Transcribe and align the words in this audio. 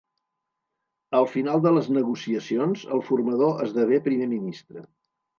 Al 1.17 1.25
final 1.33 1.59
de 1.65 1.73
les 1.75 1.89
negociacions, 1.97 2.85
el 2.95 3.03
formador 3.09 3.61
esdevé 3.67 3.99
primer 4.07 4.29
ministre. 4.33 4.83